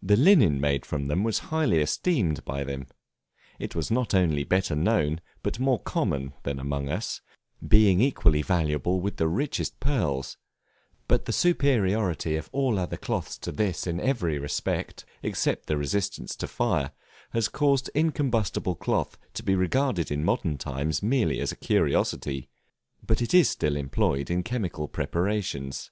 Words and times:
The 0.00 0.14
linen 0.14 0.60
made 0.60 0.86
from 0.86 1.10
it 1.10 1.18
was 1.24 1.40
highly 1.50 1.80
esteemed 1.80 2.44
by 2.44 2.62
them; 2.62 2.86
it 3.58 3.74
was 3.74 3.90
not 3.90 4.14
only 4.14 4.44
better 4.44 4.76
known, 4.76 5.20
but 5.42 5.58
more 5.58 5.80
common, 5.80 6.34
than 6.44 6.60
among 6.60 6.88
us, 6.88 7.20
being 7.66 8.00
equally 8.00 8.42
valuable 8.42 9.00
with 9.00 9.16
the 9.16 9.26
richest 9.26 9.80
pearls; 9.80 10.36
but 11.08 11.24
the 11.24 11.32
superiority 11.32 12.36
of 12.36 12.48
all 12.52 12.78
other 12.78 12.96
cloths 12.96 13.36
to 13.38 13.50
this 13.50 13.88
in 13.88 13.98
every 13.98 14.38
respect, 14.38 15.04
except 15.20 15.66
the 15.66 15.76
resistance 15.76 16.36
to 16.36 16.46
fire, 16.46 16.92
has 17.30 17.48
caused 17.48 17.90
incombustible 17.92 18.76
cloth 18.76 19.18
to 19.34 19.42
be 19.42 19.56
regarded 19.56 20.12
in 20.12 20.22
modern 20.22 20.58
times 20.58 21.02
merely 21.02 21.40
as 21.40 21.50
a 21.50 21.56
curiosity, 21.56 22.48
but 23.04 23.20
it 23.20 23.34
is 23.34 23.50
still 23.50 23.74
employed 23.76 24.30
in 24.30 24.44
chemical 24.44 24.86
preparations. 24.86 25.90